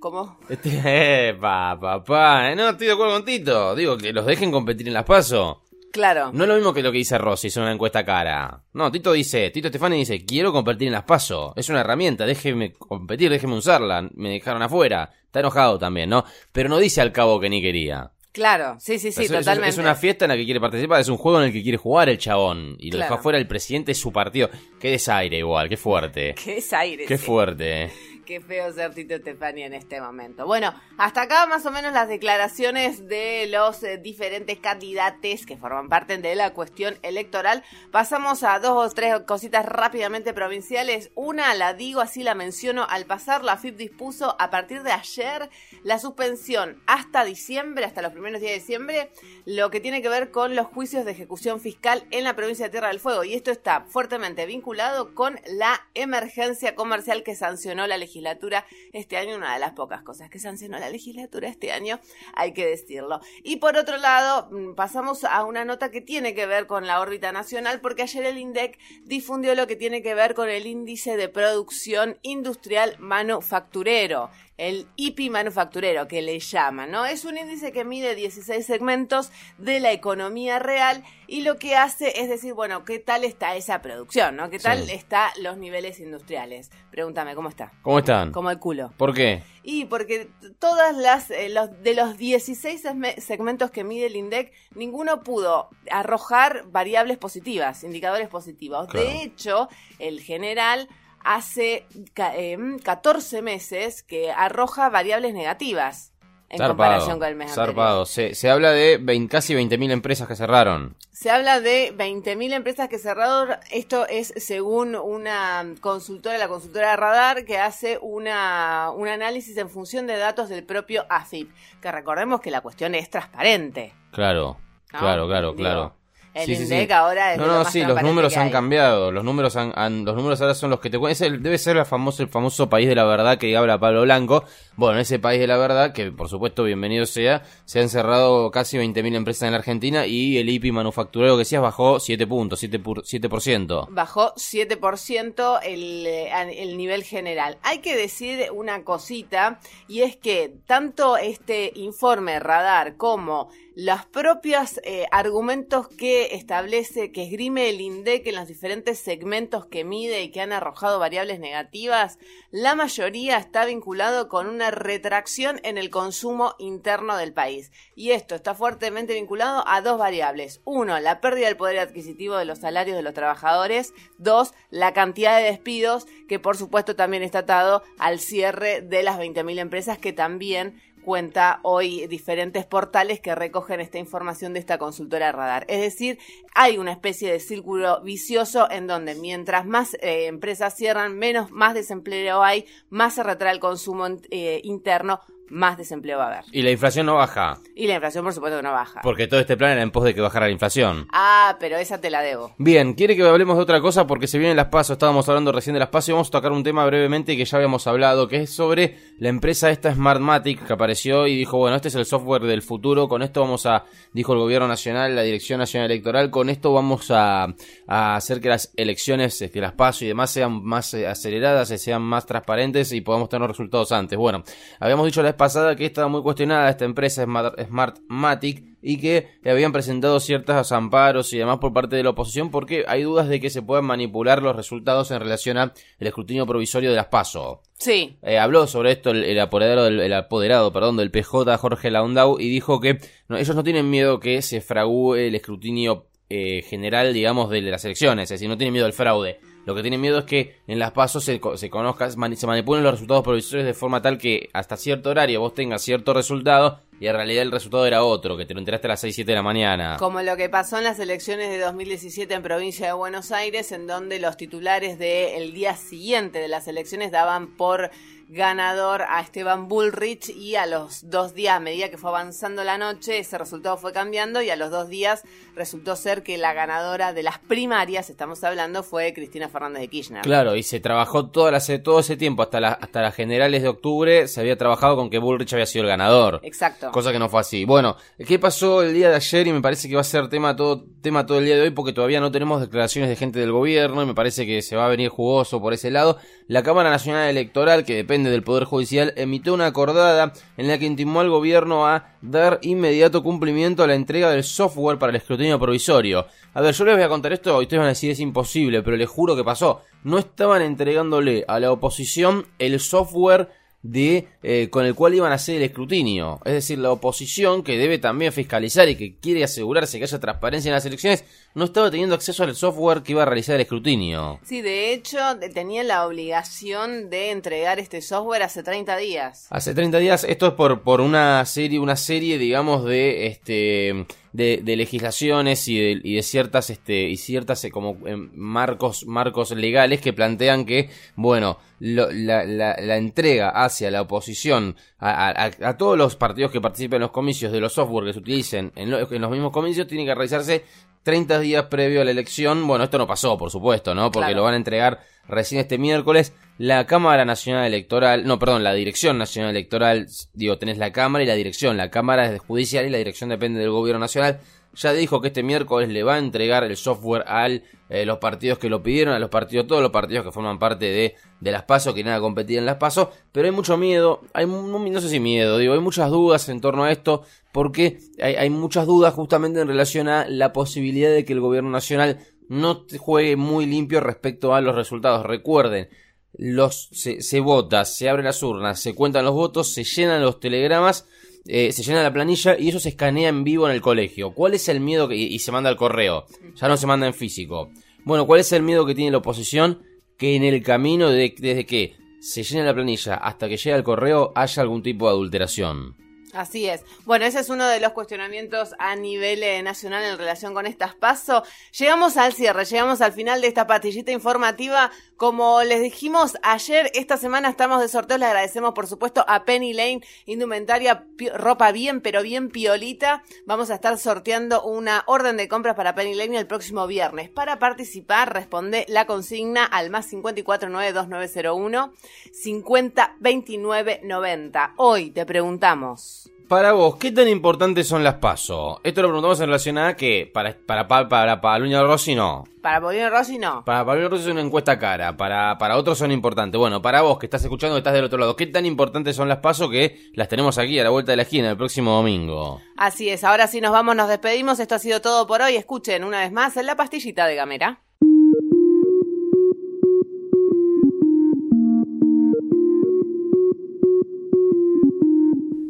¿Cómo? 0.00 0.38
Estoy... 0.48 0.72
Epa, 0.84 1.78
papá. 1.80 2.54
No, 2.54 2.70
estoy 2.70 2.86
de 2.88 2.92
acuerdo 2.92 3.14
con 3.14 3.24
Tito. 3.24 3.74
Digo, 3.74 3.96
que 3.96 4.12
los 4.12 4.26
dejen 4.26 4.50
competir 4.52 4.86
en 4.88 4.94
las 4.94 5.04
PASO. 5.04 5.62
Claro. 5.96 6.30
No 6.30 6.44
es 6.44 6.48
lo 6.48 6.54
mismo 6.56 6.74
que 6.74 6.82
lo 6.82 6.92
que 6.92 6.98
dice 6.98 7.16
Rossi, 7.16 7.46
es 7.46 7.56
una 7.56 7.72
encuesta 7.72 8.04
cara. 8.04 8.62
No, 8.74 8.92
Tito 8.92 9.12
dice, 9.12 9.48
Tito 9.48 9.68
Stefani 9.68 9.96
dice, 9.96 10.26
quiero 10.26 10.52
competir 10.52 10.88
en 10.88 10.92
las 10.92 11.04
PASO. 11.04 11.54
Es 11.56 11.70
una 11.70 11.80
herramienta, 11.80 12.26
déjeme 12.26 12.74
competir, 12.74 13.30
déjeme 13.30 13.54
usarla. 13.54 14.06
Me 14.14 14.28
dejaron 14.28 14.60
afuera. 14.60 15.10
Está 15.24 15.40
enojado 15.40 15.78
también, 15.78 16.10
¿no? 16.10 16.22
Pero 16.52 16.68
no 16.68 16.76
dice 16.76 17.00
al 17.00 17.12
cabo 17.12 17.40
que 17.40 17.48
ni 17.48 17.62
quería. 17.62 18.12
Claro, 18.30 18.76
sí, 18.78 18.98
sí, 18.98 19.10
sí, 19.10 19.22
es, 19.22 19.32
totalmente. 19.32 19.70
es 19.70 19.78
una 19.78 19.94
fiesta 19.94 20.26
en 20.26 20.28
la 20.32 20.36
que 20.36 20.44
quiere 20.44 20.60
participar, 20.60 21.00
es 21.00 21.08
un 21.08 21.16
juego 21.16 21.38
en 21.40 21.46
el 21.46 21.52
que 21.54 21.62
quiere 21.62 21.78
jugar 21.78 22.10
el 22.10 22.18
chabón. 22.18 22.76
Y 22.78 22.90
lo 22.90 22.98
Claro. 22.98 23.04
dejó 23.08 23.14
afuera 23.20 23.38
el 23.38 23.46
presidente 23.46 23.92
de 23.92 23.94
su 23.94 24.12
partido. 24.12 24.50
Qué 24.78 24.90
desaire 24.90 25.38
igual, 25.38 25.70
qué 25.70 25.78
fuerte. 25.78 26.34
Qué 26.44 26.56
desaire. 26.56 27.06
Qué 27.06 27.16
sí. 27.16 27.24
fuerte. 27.24 27.90
Qué 28.26 28.40
feo 28.40 28.72
ser 28.72 28.92
Tito 28.92 29.14
Estefani 29.14 29.62
en 29.62 29.72
este 29.72 30.00
momento. 30.00 30.46
Bueno, 30.46 30.74
hasta 30.98 31.22
acá 31.22 31.46
más 31.46 31.64
o 31.64 31.70
menos 31.70 31.92
las 31.92 32.08
declaraciones 32.08 33.06
de 33.06 33.46
los 33.46 33.80
eh, 33.84 33.98
diferentes 33.98 34.58
candidatos 34.58 35.46
que 35.46 35.56
forman 35.56 35.88
parte 35.88 36.18
de 36.18 36.34
la 36.34 36.52
cuestión 36.52 36.98
electoral. 37.02 37.62
Pasamos 37.92 38.42
a 38.42 38.58
dos 38.58 38.90
o 38.90 38.92
tres 38.92 39.20
cositas 39.20 39.64
rápidamente 39.64 40.34
provinciales. 40.34 41.12
Una, 41.14 41.54
la 41.54 41.72
digo 41.72 42.00
así, 42.00 42.24
la 42.24 42.34
menciono 42.34 42.84
al 42.88 43.06
pasar, 43.06 43.44
la 43.44 43.58
FIP 43.58 43.76
dispuso 43.76 44.34
a 44.40 44.50
partir 44.50 44.82
de 44.82 44.90
ayer 44.90 45.48
la 45.84 46.00
suspensión 46.00 46.82
hasta 46.86 47.24
diciembre, 47.24 47.84
hasta 47.84 48.02
los 48.02 48.12
primeros 48.12 48.40
días 48.40 48.54
de 48.54 48.58
diciembre, 48.58 49.10
lo 49.44 49.70
que 49.70 49.78
tiene 49.78 50.02
que 50.02 50.08
ver 50.08 50.32
con 50.32 50.56
los 50.56 50.66
juicios 50.66 51.04
de 51.04 51.12
ejecución 51.12 51.60
fiscal 51.60 52.04
en 52.10 52.24
la 52.24 52.34
provincia 52.34 52.66
de 52.66 52.70
Tierra 52.72 52.88
del 52.88 52.98
Fuego. 52.98 53.22
Y 53.22 53.34
esto 53.34 53.52
está 53.52 53.82
fuertemente 53.88 54.46
vinculado 54.46 55.14
con 55.14 55.38
la 55.46 55.86
emergencia 55.94 56.74
comercial 56.74 57.22
que 57.22 57.36
sancionó 57.36 57.86
la 57.86 57.98
legislatura 58.16 58.66
este 58.92 59.16
año, 59.16 59.36
una 59.36 59.52
de 59.54 59.60
las 59.60 59.72
pocas 59.72 60.02
cosas 60.02 60.30
que 60.30 60.38
sancionó 60.38 60.78
la 60.78 60.90
legislatura 60.90 61.48
este 61.48 61.72
año, 61.72 62.00
hay 62.34 62.52
que 62.52 62.66
decirlo. 62.66 63.20
Y 63.42 63.56
por 63.56 63.76
otro 63.76 63.98
lado, 63.98 64.48
mm, 64.50 64.74
pasamos 64.74 65.24
a 65.24 65.44
una 65.44 65.64
nota 65.64 65.90
que 65.90 66.00
tiene 66.00 66.34
que 66.34 66.46
ver 66.46 66.66
con 66.66 66.86
la 66.86 67.00
órbita 67.00 67.32
nacional, 67.32 67.80
porque 67.80 68.02
ayer 68.02 68.24
el 68.24 68.38
INDEC 68.38 68.78
difundió 69.04 69.54
lo 69.54 69.66
que 69.66 69.76
tiene 69.76 70.02
que 70.02 70.14
ver 70.14 70.34
con 70.34 70.48
el 70.48 70.66
índice 70.66 71.16
de 71.16 71.28
producción 71.28 72.18
industrial 72.22 72.96
manufacturero 72.98 74.30
el 74.58 74.86
IPI 74.96 75.28
manufacturero 75.30 76.08
que 76.08 76.22
le 76.22 76.38
llaman, 76.40 76.90
¿no? 76.90 77.04
Es 77.04 77.24
un 77.26 77.36
índice 77.36 77.72
que 77.72 77.84
mide 77.84 78.14
16 78.14 78.64
segmentos 78.64 79.30
de 79.58 79.80
la 79.80 79.92
economía 79.92 80.58
real 80.58 81.04
y 81.26 81.42
lo 81.42 81.58
que 81.58 81.76
hace 81.76 82.20
es 82.22 82.28
decir, 82.30 82.54
bueno, 82.54 82.84
¿qué 82.84 82.98
tal 82.98 83.24
está 83.24 83.54
esa 83.54 83.82
producción, 83.82 84.34
¿no? 84.36 84.48
¿Qué 84.48 84.58
tal 84.58 84.84
Sí. 84.86 84.92
está 84.92 85.30
los 85.42 85.58
niveles 85.58 86.00
industriales? 86.00 86.70
Pregúntame, 86.90 87.34
¿cómo 87.34 87.50
está? 87.50 87.72
¿Cómo 87.82 87.98
están? 87.98 88.32
Como 88.32 88.50
el 88.50 88.58
culo. 88.58 88.94
¿Por 88.96 89.12
qué? 89.12 89.42
Y 89.62 89.84
porque 89.86 90.28
todas 90.58 90.96
las 90.96 91.30
eh, 91.30 91.50
los, 91.50 91.82
de 91.82 91.94
los 91.94 92.16
16 92.16 92.82
segme- 92.82 93.18
segmentos 93.20 93.70
que 93.70 93.84
mide 93.84 94.06
el 94.06 94.16
INDEC, 94.16 94.52
ninguno 94.74 95.22
pudo 95.22 95.68
arrojar 95.90 96.64
variables 96.70 97.18
positivas, 97.18 97.84
indicadores 97.84 98.28
positivos. 98.28 98.88
Claro. 98.88 99.06
De 99.06 99.22
hecho, 99.22 99.68
el 99.98 100.20
general 100.22 100.88
hace 101.26 101.86
ca- 102.14 102.34
em, 102.36 102.78
14 102.78 103.42
meses 103.42 104.02
que 104.02 104.30
arroja 104.32 104.88
variables 104.88 105.34
negativas 105.34 106.12
en 106.48 106.58
comparación 106.64 107.18
con 107.18 107.26
el 107.28 107.34
mes 107.34 107.52
zarpado. 107.52 108.02
anterior. 108.02 108.06
Se, 108.06 108.34
se 108.36 108.48
habla 108.50 108.70
de 108.70 108.98
20 108.98 109.32
casi 109.32 109.52
20.000 109.54 109.90
empresas 109.90 110.28
que 110.28 110.36
cerraron. 110.36 110.96
Se 111.10 111.28
habla 111.30 111.60
de 111.60 111.92
20.000 111.96 112.52
empresas 112.52 112.88
que 112.88 112.98
cerraron. 112.98 113.56
Esto 113.72 114.06
es 114.06 114.32
según 114.36 114.94
una 114.94 115.64
consultora, 115.80 116.38
la 116.38 116.46
consultora 116.46 116.94
Radar, 116.94 117.44
que 117.44 117.58
hace 117.58 117.98
una, 118.00 118.92
un 118.94 119.08
análisis 119.08 119.56
en 119.56 119.68
función 119.68 120.06
de 120.06 120.18
datos 120.18 120.48
del 120.48 120.62
propio 120.62 121.04
AFIP. 121.08 121.50
Que 121.82 121.90
recordemos 121.90 122.40
que 122.40 122.52
la 122.52 122.60
cuestión 122.60 122.94
es 122.94 123.10
transparente. 123.10 123.92
Claro, 124.12 124.56
¿no? 124.92 124.98
claro, 125.00 125.26
claro, 125.26 125.48
Digo, 125.50 125.56
claro. 125.62 125.94
El 126.36 126.44
Sí, 126.46 126.62
INDEC 126.62 126.88
sí. 126.88 126.92
ahora 126.92 127.32
es 127.32 127.38
No, 127.38 127.46
lo 127.46 127.52
no, 127.54 127.58
más 127.64 127.72
sí, 127.72 127.82
los 127.82 128.02
números 128.02 128.36
han 128.36 128.50
cambiado. 128.50 129.10
Los 129.10 129.24
números 129.24 129.56
han, 129.56 129.72
han- 129.74 130.04
los 130.04 130.14
números 130.14 130.40
ahora 130.40 130.54
son 130.54 130.70
los 130.70 130.80
que 130.80 130.90
te 130.90 130.98
cuentan. 130.98 131.42
Debe 131.42 131.56
ser 131.58 131.76
el 131.78 131.86
famoso, 131.86 132.22
el 132.22 132.28
famoso 132.28 132.68
país 132.68 132.88
de 132.88 132.94
la 132.94 133.04
verdad 133.04 133.38
que 133.38 133.56
habla 133.56 133.78
Pablo 133.78 134.02
Blanco. 134.02 134.44
Bueno, 134.76 134.96
en 134.96 135.00
ese 135.00 135.18
país 135.18 135.40
de 135.40 135.46
la 135.46 135.56
verdad, 135.56 135.92
que 135.94 136.12
por 136.12 136.28
supuesto 136.28 136.62
bienvenido 136.64 137.06
sea, 137.06 137.42
se 137.64 137.80
han 137.80 137.88
cerrado 137.88 138.50
casi 138.50 138.76
20.000 138.76 139.14
empresas 139.14 139.44
en 139.46 139.52
la 139.52 139.58
Argentina 139.58 140.06
y 140.06 140.36
el 140.36 140.48
IPI 140.50 140.72
manufacturero 140.72 141.34
que 141.34 141.38
decías 141.40 141.62
bajó 141.62 141.98
7 141.98 142.26
puntos, 142.26 142.62
7%. 142.62 142.82
Por, 142.82 143.02
7%. 143.02 143.86
Bajó 143.90 144.34
7% 144.34 145.60
el, 145.62 146.06
eh, 146.06 146.30
el 146.62 146.76
nivel 146.76 147.02
general. 147.04 147.56
Hay 147.62 147.78
que 147.78 147.96
decir 147.96 148.50
una 148.52 148.84
cosita, 148.84 149.58
y 149.88 150.02
es 150.02 150.16
que 150.16 150.52
tanto 150.66 151.16
este 151.16 151.72
informe 151.76 152.38
radar 152.40 152.96
como 152.96 153.48
los 153.76 154.06
propios 154.06 154.80
eh, 154.84 155.04
argumentos 155.10 155.86
que 155.86 156.34
establece, 156.34 157.12
que 157.12 157.24
esgrime 157.24 157.68
el 157.68 157.82
INDEC 157.82 158.26
en 158.26 158.36
los 158.36 158.48
diferentes 158.48 158.98
segmentos 158.98 159.66
que 159.66 159.84
mide 159.84 160.22
y 160.22 160.30
que 160.30 160.40
han 160.40 160.52
arrojado 160.52 160.98
variables 160.98 161.40
negativas, 161.40 162.18
la 162.50 162.74
mayoría 162.74 163.36
está 163.36 163.66
vinculado 163.66 164.30
con 164.30 164.48
una 164.48 164.70
retracción 164.70 165.60
en 165.62 165.76
el 165.76 165.90
consumo 165.90 166.54
interno 166.58 167.18
del 167.18 167.34
país. 167.34 167.70
Y 167.94 168.12
esto 168.12 168.34
está 168.34 168.54
fuertemente 168.54 169.12
vinculado 169.12 169.62
a 169.68 169.82
dos 169.82 169.98
variables. 169.98 170.62
Uno, 170.64 170.98
la 170.98 171.20
pérdida 171.20 171.48
del 171.48 171.58
poder 171.58 171.78
adquisitivo 171.80 172.38
de 172.38 172.46
los 172.46 172.60
salarios 172.60 172.96
de 172.96 173.02
los 173.02 173.12
trabajadores. 173.12 173.92
Dos, 174.16 174.54
la 174.70 174.94
cantidad 174.94 175.36
de 175.36 175.44
despidos, 175.44 176.06
que 176.28 176.38
por 176.38 176.56
supuesto 176.56 176.96
también 176.96 177.22
está 177.22 177.40
atado 177.40 177.82
al 177.98 178.20
cierre 178.20 178.80
de 178.80 179.02
las 179.02 179.18
20.000 179.18 179.58
empresas 179.58 179.98
que 179.98 180.14
también 180.14 180.80
cuenta 181.06 181.60
hoy 181.62 182.08
diferentes 182.08 182.66
portales 182.66 183.20
que 183.20 183.36
recogen 183.36 183.78
esta 183.80 183.98
información 183.98 184.52
de 184.52 184.58
esta 184.58 184.76
consultora 184.76 185.30
radar. 185.30 185.64
Es 185.68 185.80
decir, 185.80 186.18
hay 186.52 186.78
una 186.78 186.90
especie 186.90 187.30
de 187.30 187.38
círculo 187.38 188.02
vicioso 188.02 188.68
en 188.68 188.88
donde 188.88 189.14
mientras 189.14 189.64
más 189.64 189.94
eh, 190.00 190.26
empresas 190.26 190.74
cierran, 190.74 191.16
menos 191.16 191.52
más 191.52 191.74
desempleo 191.74 192.42
hay, 192.42 192.66
más 192.90 193.14
se 193.14 193.22
retrae 193.22 193.52
el 193.52 193.60
consumo 193.60 194.08
eh, 194.30 194.60
interno, 194.64 195.20
más 195.48 195.78
desempleo 195.78 196.18
va 196.18 196.24
a 196.24 196.26
haber. 196.28 196.44
Y 196.52 196.62
la 196.62 196.70
inflación 196.70 197.06
no 197.06 197.14
baja. 197.14 197.60
Y 197.74 197.86
la 197.86 197.94
inflación, 197.94 198.24
por 198.24 198.32
supuesto, 198.32 198.58
que 198.58 198.62
no 198.62 198.72
baja. 198.72 199.00
Porque 199.02 199.26
todo 199.26 199.40
este 199.40 199.56
plan 199.56 199.72
era 199.72 199.82
en 199.82 199.90
pos 199.90 200.04
de 200.04 200.14
que 200.14 200.20
bajara 200.20 200.46
la 200.46 200.52
inflación. 200.52 201.08
Ah, 201.12 201.56
pero 201.60 201.76
esa 201.76 202.00
te 202.00 202.10
la 202.10 202.22
debo. 202.22 202.54
Bien, 202.58 202.94
quiere 202.94 203.16
que 203.16 203.22
hablemos 203.22 203.56
de 203.56 203.62
otra 203.62 203.80
cosa 203.80 204.06
porque 204.06 204.26
se 204.26 204.38
vienen 204.38 204.56
las 204.56 204.66
pasos. 204.66 204.94
Estábamos 204.94 205.28
hablando 205.28 205.52
recién 205.52 205.74
de 205.74 205.80
las 205.80 205.88
pasos 205.88 206.10
y 206.10 206.12
vamos 206.12 206.28
a 206.28 206.32
tocar 206.32 206.52
un 206.52 206.64
tema 206.64 206.84
brevemente 206.86 207.36
que 207.36 207.44
ya 207.44 207.56
habíamos 207.56 207.86
hablado, 207.86 208.28
que 208.28 208.42
es 208.42 208.50
sobre 208.50 208.96
la 209.18 209.28
empresa 209.28 209.70
esta 209.70 209.92
Smartmatic 209.94 210.66
que 210.66 210.72
apareció 210.72 211.26
y 211.26 211.36
dijo, 211.36 211.58
bueno, 211.58 211.76
este 211.76 211.88
es 211.88 211.94
el 211.94 212.06
software 212.06 212.42
del 212.42 212.62
futuro. 212.62 213.08
Con 213.08 213.22
esto 213.22 213.40
vamos 213.40 213.66
a, 213.66 213.84
dijo 214.12 214.32
el 214.32 214.38
gobierno 214.38 214.68
nacional, 214.68 215.14
la 215.14 215.22
Dirección 215.22 215.58
Nacional 215.58 215.90
Electoral, 215.90 216.30
con 216.30 216.48
esto 216.48 216.72
vamos 216.72 217.10
a, 217.10 217.54
a 217.86 218.16
hacer 218.16 218.40
que 218.40 218.48
las 218.48 218.72
elecciones, 218.76 219.44
que 219.52 219.60
las 219.60 219.72
pasos 219.72 220.02
y 220.02 220.06
demás 220.06 220.30
sean 220.30 220.64
más 220.64 220.92
eh, 220.94 221.06
aceleradas, 221.06 221.68
sean 221.68 222.02
más 222.02 222.26
transparentes 222.26 222.92
y 222.92 223.00
podamos 223.00 223.28
tener 223.28 223.48
resultados 223.48 223.92
antes. 223.92 224.18
Bueno, 224.18 224.42
habíamos 224.80 225.06
dicho 225.06 225.22
la 225.22 225.35
pasada 225.36 225.76
que 225.76 225.86
estaba 225.86 226.08
muy 226.08 226.22
cuestionada 226.22 226.68
esta 226.68 226.84
empresa 226.84 227.24
Smartmatic 227.24 228.64
y 228.82 228.98
que 228.98 229.28
le 229.42 229.50
habían 229.50 229.72
presentado 229.72 230.20
ciertos 230.20 230.70
amparos 230.72 231.32
y 231.32 231.38
demás 231.38 231.58
por 231.58 231.72
parte 231.72 231.96
de 231.96 232.02
la 232.02 232.10
oposición 232.10 232.50
porque 232.50 232.84
hay 232.86 233.02
dudas 233.02 233.28
de 233.28 233.40
que 233.40 233.50
se 233.50 233.62
puedan 233.62 233.84
manipular 233.84 234.42
los 234.42 234.54
resultados 234.54 235.10
en 235.10 235.20
relación 235.20 235.58
al 235.58 235.72
escrutinio 235.98 236.46
provisorio 236.46 236.90
de 236.90 236.96
las 236.96 237.06
PASO. 237.06 237.62
Sí. 237.78 238.16
Eh, 238.22 238.38
habló 238.38 238.66
sobre 238.66 238.92
esto 238.92 239.10
el, 239.10 239.38
apoderado, 239.40 239.84
del, 239.84 240.00
el 240.00 240.12
apoderado 240.12 240.72
perdón, 240.72 240.96
del 240.96 241.10
PJ, 241.10 241.58
Jorge 241.58 241.90
Laundau, 241.90 242.38
y 242.38 242.48
dijo 242.48 242.80
que 242.80 243.00
ellos 243.28 243.56
no 243.56 243.64
tienen 243.64 243.90
miedo 243.90 244.20
que 244.20 244.40
se 244.42 244.60
fragúe 244.60 245.16
el 245.16 245.34
escrutinio 245.34 246.06
eh, 246.28 246.62
general, 246.62 247.12
digamos, 247.12 247.50
de 247.50 247.62
las 247.62 247.84
elecciones, 247.84 248.24
es 248.24 248.30
decir, 248.30 248.48
no 248.48 248.56
tienen 248.56 248.72
miedo 248.72 248.86
al 248.86 248.92
fraude 248.92 249.38
lo 249.66 249.74
que 249.74 249.82
tiene 249.82 249.98
miedo 249.98 250.20
es 250.20 250.24
que 250.24 250.60
en 250.68 250.78
las 250.78 250.92
pasos 250.92 251.24
se, 251.24 251.40
se 251.56 251.70
conozca, 251.70 252.08
se 252.08 252.46
manipulen 252.46 252.84
los 252.84 252.92
resultados 252.92 253.24
provisorios 253.24 253.66
de 253.66 253.74
forma 253.74 254.00
tal 254.00 254.16
que 254.16 254.48
hasta 254.52 254.76
cierto 254.76 255.10
horario 255.10 255.40
vos 255.40 255.54
tengas 255.54 255.82
cierto 255.82 256.14
resultado 256.14 256.82
y 257.00 257.08
en 257.08 257.14
realidad 257.14 257.42
el 257.42 257.50
resultado 257.50 257.84
era 257.84 258.04
otro, 258.04 258.36
que 258.36 258.46
te 258.46 258.54
lo 258.54 258.60
enteraste 258.60 258.86
a 258.86 258.90
las 258.90 259.00
6, 259.00 259.14
7 259.16 259.32
de 259.32 259.34
la 259.34 259.42
mañana. 259.42 259.96
Como 259.98 260.22
lo 260.22 260.36
que 260.36 260.48
pasó 260.48 260.78
en 260.78 260.84
las 260.84 261.00
elecciones 261.00 261.50
de 261.50 261.58
2017 261.58 262.32
en 262.32 262.42
provincia 262.42 262.86
de 262.86 262.92
Buenos 262.92 263.32
Aires, 263.32 263.72
en 263.72 263.88
donde 263.88 264.20
los 264.20 264.36
titulares 264.36 265.00
del 265.00 265.52
día 265.52 265.74
siguiente 265.74 266.38
de 266.38 266.48
las 266.48 266.68
elecciones 266.68 267.10
daban 267.10 267.48
por 267.56 267.90
ganador 268.28 269.02
a 269.08 269.20
Esteban 269.20 269.68
Bullrich 269.68 270.30
y 270.30 270.56
a 270.56 270.66
los 270.66 271.08
dos 271.08 271.34
días, 271.34 271.56
a 271.56 271.60
medida 271.60 271.90
que 271.90 271.96
fue 271.96 272.10
avanzando 272.10 272.64
la 272.64 272.76
noche, 272.76 273.18
ese 273.18 273.38
resultado 273.38 273.76
fue 273.76 273.92
cambiando 273.92 274.42
y 274.42 274.50
a 274.50 274.56
los 274.56 274.70
dos 274.70 274.88
días 274.88 275.22
resultó 275.54 275.94
ser 275.96 276.22
que 276.22 276.36
la 276.36 276.52
ganadora 276.52 277.12
de 277.12 277.22
las 277.22 277.38
primarias, 277.38 278.10
estamos 278.10 278.42
hablando, 278.42 278.82
fue 278.82 279.12
Cristina 279.14 279.48
Fernández 279.48 279.82
de 279.82 279.88
Kirchner. 279.88 280.22
Claro, 280.22 280.56
y 280.56 280.62
se 280.62 280.80
trabajó 280.80 281.30
todo, 281.30 281.50
todo 281.82 282.00
ese 282.00 282.16
tiempo, 282.16 282.42
hasta, 282.42 282.60
la, 282.60 282.72
hasta 282.72 283.00
las 283.00 283.14
generales 283.14 283.62
de 283.62 283.68
octubre, 283.68 284.26
se 284.26 284.40
había 284.40 284.58
trabajado 284.58 284.96
con 284.96 285.08
que 285.08 285.18
Bullrich 285.18 285.52
había 285.52 285.66
sido 285.66 285.84
el 285.84 285.88
ganador. 285.88 286.40
Exacto. 286.42 286.90
Cosa 286.90 287.12
que 287.12 287.18
no 287.18 287.28
fue 287.28 287.40
así. 287.40 287.64
Bueno, 287.64 287.96
¿qué 288.26 288.38
pasó 288.38 288.82
el 288.82 288.92
día 288.92 289.08
de 289.08 289.16
ayer? 289.16 289.46
Y 289.46 289.52
me 289.52 289.60
parece 289.60 289.88
que 289.88 289.94
va 289.94 290.00
a 290.00 290.04
ser 290.04 290.28
tema 290.28 290.56
todo, 290.56 290.84
tema 291.00 291.26
todo 291.26 291.38
el 291.38 291.44
día 291.44 291.56
de 291.56 291.62
hoy 291.62 291.70
porque 291.70 291.92
todavía 291.92 292.20
no 292.20 292.32
tenemos 292.32 292.60
declaraciones 292.60 293.08
de 293.08 293.16
gente 293.16 293.38
del 293.38 293.52
gobierno 293.52 294.02
y 294.02 294.06
me 294.06 294.14
parece 294.14 294.46
que 294.46 294.62
se 294.62 294.74
va 294.74 294.86
a 294.86 294.88
venir 294.88 295.10
jugoso 295.10 295.60
por 295.60 295.72
ese 295.72 295.90
lado. 295.90 296.18
La 296.48 296.62
Cámara 296.62 296.90
Nacional 296.90 297.28
Electoral, 297.28 297.84
que 297.84 297.94
depende 297.94 298.15
del 298.24 298.42
Poder 298.42 298.64
Judicial, 298.64 299.12
emitió 299.16 299.54
una 299.54 299.66
acordada 299.66 300.32
en 300.56 300.68
la 300.68 300.78
que 300.78 300.86
intimó 300.86 301.20
al 301.20 301.30
gobierno 301.30 301.86
a 301.86 302.14
dar 302.22 302.58
inmediato 302.62 303.22
cumplimiento 303.22 303.82
a 303.82 303.86
la 303.86 303.94
entrega 303.94 304.30
del 304.30 304.44
software 304.44 304.98
para 304.98 305.10
el 305.10 305.16
escrutinio 305.16 305.58
provisorio. 305.58 306.26
A 306.54 306.60
ver, 306.60 306.74
yo 306.74 306.84
les 306.84 306.96
voy 306.96 307.04
a 307.04 307.08
contar 307.08 307.32
esto 307.32 307.60
y 307.60 307.64
ustedes 307.64 307.78
van 307.78 307.86
a 307.86 307.90
decir 307.90 308.10
es 308.10 308.20
imposible, 308.20 308.82
pero 308.82 308.96
les 308.96 309.08
juro 309.08 309.36
que 309.36 309.44
pasó. 309.44 309.82
No 310.04 310.18
estaban 310.18 310.62
entregándole 310.62 311.44
a 311.48 311.60
la 311.60 311.72
oposición 311.72 312.46
el 312.58 312.80
software 312.80 313.48
de 313.82 314.28
eh, 314.42 314.68
con 314.70 314.84
el 314.84 314.94
cual 314.94 315.14
iban 315.14 315.32
a 315.32 315.36
hacer 315.36 315.56
el 315.56 315.62
escrutinio. 315.62 316.40
Es 316.44 316.52
decir, 316.52 316.78
la 316.78 316.90
oposición, 316.90 317.62
que 317.62 317.78
debe 317.78 317.98
también 317.98 318.32
fiscalizar 318.32 318.88
y 318.88 318.96
que 318.96 319.16
quiere 319.16 319.44
asegurarse 319.44 319.98
que 319.98 320.04
haya 320.04 320.18
transparencia 320.18 320.68
en 320.68 320.74
las 320.74 320.86
elecciones, 320.86 321.24
no 321.54 321.64
estaba 321.64 321.90
teniendo 321.90 322.14
acceso 322.14 322.42
al 322.42 322.54
software 322.54 323.02
que 323.02 323.12
iba 323.12 323.22
a 323.22 323.26
realizar 323.26 323.54
el 323.54 323.62
escrutinio. 323.62 324.40
Sí, 324.44 324.60
de 324.60 324.92
hecho, 324.92 325.18
tenía 325.54 325.84
la 325.84 326.06
obligación 326.06 327.10
de 327.10 327.30
entregar 327.30 327.78
este 327.78 328.02
software 328.02 328.42
hace 328.42 328.62
30 328.62 328.96
días. 328.96 329.46
Hace 329.50 329.74
30 329.74 329.98
días, 329.98 330.24
esto 330.24 330.48
es 330.48 330.52
por, 330.54 330.82
por 330.82 331.00
una 331.00 331.44
serie, 331.44 331.78
una 331.78 331.96
serie, 331.96 332.38
digamos, 332.38 332.84
de 332.84 333.26
este 333.26 334.06
de, 334.36 334.76
legislaciones 334.76 335.66
y 335.68 335.78
de, 335.78 336.00
y 336.02 336.14
de, 336.16 336.22
ciertas 336.22 336.70
este 336.70 337.08
y 337.08 337.16
ciertas 337.16 337.64
eh, 337.64 337.70
como 337.70 337.96
em, 338.06 338.30
marcos 338.34 339.06
marcos 339.06 339.50
legales 339.52 340.00
que 340.00 340.12
plantean 340.12 340.64
que 340.64 340.90
bueno 341.16 341.58
la, 341.78 342.44
la, 342.44 342.96
entrega 342.96 343.50
hacia 343.50 343.90
la 343.90 344.02
oposición 344.02 344.76
a, 344.98 345.50
a, 345.60 345.76
todos 345.76 345.98
los 345.98 346.16
partidos 346.16 346.50
que 346.50 346.60
participen 346.60 346.96
en 346.96 347.02
los 347.02 347.10
comicios 347.10 347.52
de 347.52 347.60
los 347.60 347.72
software 347.72 348.06
que 348.06 348.12
se 348.12 348.18
utilicen 348.18 348.72
en, 348.76 348.92
en 348.92 349.22
los 349.22 349.30
mismos 349.30 349.52
comicios 349.52 349.86
tiene 349.86 350.04
que 350.04 350.14
realizarse 350.14 350.64
30 351.06 351.38
días 351.38 351.66
previo 351.66 352.00
a 352.00 352.04
la 352.04 352.10
elección. 352.10 352.66
Bueno, 352.66 352.82
esto 352.82 352.98
no 352.98 353.06
pasó, 353.06 353.38
por 353.38 353.52
supuesto, 353.52 353.94
¿no? 353.94 354.10
Porque 354.10 354.34
lo 354.34 354.42
van 354.42 354.54
a 354.54 354.56
entregar 354.56 354.98
recién 355.28 355.60
este 355.60 355.78
miércoles. 355.78 356.32
La 356.58 356.84
Cámara 356.84 357.24
Nacional 357.24 357.64
Electoral, 357.64 358.26
no, 358.26 358.40
perdón, 358.40 358.64
la 358.64 358.74
Dirección 358.74 359.16
Nacional 359.16 359.52
Electoral, 359.52 360.08
digo, 360.34 360.58
tenés 360.58 360.78
la 360.78 360.90
Cámara 360.90 361.22
y 361.22 361.28
la 361.28 361.34
Dirección. 361.34 361.76
La 361.76 361.92
Cámara 361.92 362.26
es 362.34 362.40
judicial 362.40 362.86
y 362.86 362.90
la 362.90 362.98
Dirección 362.98 363.30
depende 363.30 363.60
del 363.60 363.70
Gobierno 363.70 364.00
Nacional 364.00 364.40
ya 364.76 364.92
dijo 364.92 365.20
que 365.20 365.28
este 365.28 365.42
miércoles 365.42 365.88
le 365.88 366.02
va 366.02 366.14
a 366.14 366.18
entregar 366.18 366.62
el 366.64 366.76
software 366.76 367.24
a 367.26 367.48
eh, 367.48 368.04
los 368.04 368.18
partidos 368.18 368.58
que 368.58 368.68
lo 368.68 368.82
pidieron, 368.82 369.14
a 369.14 369.18
los 369.18 369.30
partidos, 369.30 369.66
todos 369.66 369.82
los 369.82 369.90
partidos 369.90 370.24
que 370.24 370.32
forman 370.32 370.58
parte 370.58 370.86
de, 370.86 371.14
de 371.40 371.50
las 371.50 371.64
PASO, 371.64 371.94
que 371.94 372.04
nada 372.04 372.20
competir 372.20 372.58
en 372.58 372.66
las 372.66 372.76
PASO, 372.76 373.10
pero 373.32 373.46
hay 373.46 373.52
mucho 373.52 373.76
miedo, 373.76 374.22
hay 374.34 374.46
no 374.46 375.00
sé 375.00 375.08
si 375.08 375.18
miedo, 375.18 375.58
digo, 375.58 375.74
hay 375.74 375.80
muchas 375.80 376.10
dudas 376.10 376.48
en 376.48 376.60
torno 376.60 376.84
a 376.84 376.92
esto, 376.92 377.24
porque 377.52 377.98
hay, 378.20 378.34
hay 378.34 378.50
muchas 378.50 378.86
dudas 378.86 379.14
justamente 379.14 379.60
en 379.60 379.68
relación 379.68 380.08
a 380.08 380.26
la 380.28 380.52
posibilidad 380.52 381.10
de 381.10 381.24
que 381.24 381.32
el 381.32 381.40
gobierno 381.40 381.70
nacional 381.70 382.18
no 382.48 382.86
juegue 382.98 383.36
muy 383.36 383.66
limpio 383.66 384.00
respecto 384.00 384.54
a 384.54 384.60
los 384.60 384.74
resultados. 384.74 385.24
Recuerden, 385.26 385.88
los 386.34 386.88
se, 386.92 387.22
se 387.22 387.40
vota, 387.40 387.84
se 387.84 388.08
abren 388.08 388.26
las 388.26 388.42
urnas, 388.42 388.78
se 388.78 388.94
cuentan 388.94 389.24
los 389.24 389.34
votos, 389.34 389.72
se 389.72 389.84
llenan 389.84 390.22
los 390.22 390.38
telegramas 390.38 391.06
eh, 391.48 391.72
se 391.72 391.82
llena 391.82 392.02
la 392.02 392.12
planilla 392.12 392.58
y 392.58 392.68
eso 392.68 392.80
se 392.80 392.90
escanea 392.90 393.28
en 393.28 393.44
vivo 393.44 393.68
en 393.68 393.74
el 393.74 393.80
colegio. 393.80 394.32
¿Cuál 394.32 394.54
es 394.54 394.68
el 394.68 394.80
miedo 394.80 395.08
que, 395.08 395.16
y 395.16 395.38
se 395.38 395.52
manda 395.52 395.70
al 395.70 395.76
correo? 395.76 396.26
Ya 396.54 396.68
no 396.68 396.76
se 396.76 396.86
manda 396.86 397.06
en 397.06 397.14
físico. 397.14 397.70
Bueno, 398.04 398.26
¿cuál 398.26 398.40
es 398.40 398.52
el 398.52 398.62
miedo 398.62 398.86
que 398.86 398.94
tiene 398.94 399.10
la 399.10 399.18
oposición? 399.18 399.82
Que 400.16 400.36
en 400.36 400.44
el 400.44 400.62
camino 400.62 401.10
desde 401.10 401.66
que 401.66 401.96
se 402.20 402.42
llena 402.42 402.64
la 402.64 402.74
planilla 402.74 403.14
hasta 403.14 403.48
que 403.48 403.56
llega 403.56 403.76
al 403.76 403.84
correo 403.84 404.32
haya 404.34 404.62
algún 404.62 404.82
tipo 404.82 405.06
de 405.06 405.12
adulteración. 405.12 405.96
Así 406.36 406.68
es. 406.68 406.82
Bueno, 407.06 407.24
ese 407.24 407.40
es 407.40 407.48
uno 407.48 407.66
de 407.66 407.80
los 407.80 407.92
cuestionamientos 407.92 408.74
a 408.78 408.94
nivel 408.94 409.42
eh, 409.42 409.62
nacional 409.62 410.04
en 410.04 410.18
relación 410.18 410.52
con 410.52 410.66
estas 410.66 410.94
pasos. 410.94 411.42
Llegamos 411.78 412.18
al 412.18 412.34
cierre, 412.34 412.66
llegamos 412.66 413.00
al 413.00 413.12
final 413.12 413.40
de 413.40 413.48
esta 413.48 413.66
patillita 413.66 414.12
informativa. 414.12 414.90
Como 415.16 415.62
les 415.62 415.80
dijimos 415.80 416.36
ayer, 416.42 416.90
esta 416.92 417.16
semana 417.16 417.48
estamos 417.48 417.80
de 417.80 417.88
sorteo. 417.88 418.18
Le 418.18 418.26
agradecemos, 418.26 418.74
por 418.74 418.86
supuesto, 418.86 419.24
a 419.26 419.46
Penny 419.46 419.72
Lane, 419.72 420.02
indumentaria, 420.26 421.06
ropa 421.32 421.72
bien, 421.72 422.02
pero 422.02 422.22
bien 422.22 422.50
piolita. 422.50 423.22
Vamos 423.46 423.70
a 423.70 423.76
estar 423.76 423.96
sorteando 423.98 424.62
una 424.62 425.04
orden 425.06 425.38
de 425.38 425.48
compras 425.48 425.74
para 425.74 425.94
Penny 425.94 426.12
Lane 426.14 426.36
el 426.36 426.46
próximo 426.46 426.86
viernes. 426.86 427.30
Para 427.30 427.58
participar, 427.58 428.34
responde 428.34 428.84
la 428.88 429.06
consigna 429.06 429.64
al 429.64 429.88
más 429.88 430.12
5492901 430.12 431.92
502990. 432.32 434.74
Hoy 434.76 435.12
te 435.12 435.24
preguntamos. 435.24 436.30
Para 436.48 436.74
vos, 436.74 436.94
¿qué 436.94 437.10
tan 437.10 437.26
importantes 437.26 437.88
son 437.88 438.04
las 438.04 438.14
PASO? 438.14 438.80
Esto 438.84 439.02
lo 439.02 439.08
preguntamos 439.08 439.40
en 439.40 439.46
relación 439.46 439.78
a 439.78 439.96
que 439.96 440.30
para, 440.32 440.56
para, 440.56 440.86
para, 440.86 441.08
para 441.08 441.40
Paulino 441.40 441.84
Rossi 441.84 442.14
no. 442.14 442.44
Para 442.62 442.80
Paulino 442.80 443.10
Rossi 443.10 443.36
no. 443.36 443.64
Para 443.64 443.84
Paulino 443.84 444.08
Rossi 444.08 444.26
es 444.26 444.30
una 444.30 444.42
encuesta 444.42 444.78
cara, 444.78 445.16
para, 445.16 445.58
para 445.58 445.76
otros 445.76 445.98
son 445.98 446.12
importantes. 446.12 446.56
Bueno, 446.56 446.80
para 446.80 447.02
vos 447.02 447.18
que 447.18 447.26
estás 447.26 447.42
escuchando, 447.42 447.74
que 447.74 447.78
estás 447.78 447.94
del 447.94 448.04
otro 448.04 448.18
lado, 448.18 448.36
¿qué 448.36 448.46
tan 448.46 448.64
importantes 448.64 449.16
son 449.16 449.28
las 449.28 449.38
PASO 449.38 449.68
que 449.68 450.08
las 450.12 450.28
tenemos 450.28 450.56
aquí 450.58 450.78
a 450.78 450.84
la 450.84 450.90
vuelta 450.90 451.10
de 451.10 451.16
la 451.16 451.22
esquina 451.24 451.50
el 451.50 451.56
próximo 451.56 451.90
domingo? 451.96 452.60
Así 452.76 453.08
es, 453.08 453.24
ahora 453.24 453.48
sí 453.48 453.60
nos 453.60 453.72
vamos, 453.72 453.96
nos 453.96 454.08
despedimos. 454.08 454.60
Esto 454.60 454.76
ha 454.76 454.78
sido 454.78 455.00
todo 455.00 455.26
por 455.26 455.42
hoy. 455.42 455.56
Escuchen 455.56 456.04
una 456.04 456.20
vez 456.20 456.30
más 456.30 456.56
en 456.56 456.66
la 456.66 456.76
pastillita 456.76 457.26
de 457.26 457.34
Gamera. 457.34 457.80